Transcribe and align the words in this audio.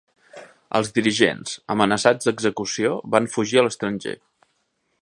Els 0.79 0.89
dirigents, 0.95 1.53
amenaçats 1.75 2.29
d'execució, 2.31 2.97
van 3.19 3.31
fugir 3.37 3.61
a 3.63 3.67
l'estranger. 3.69 4.17